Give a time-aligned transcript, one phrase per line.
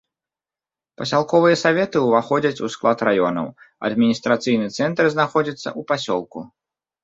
[1.01, 3.47] Пасялковыя саветы ўваходзяць у склад раёнаў,
[3.93, 6.39] адміністрацыйны цэнтр знаходзіцца ў пасёлку.